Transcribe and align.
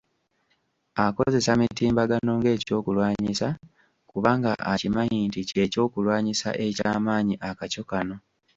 Akozesa 1.05 1.51
mitimbagano 1.61 2.31
ng’ekyokulwanyisa 2.39 3.47
kubanga 4.09 4.51
akimanyi 4.73 5.19
nti 5.27 5.41
kye 5.49 5.65
ky’okulwanyisa 5.71 6.49
ekyamaanyi 6.65 7.35
akaco 7.49 7.81
kano. 7.89 8.15